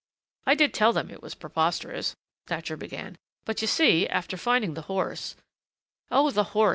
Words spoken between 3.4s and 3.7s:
"but, you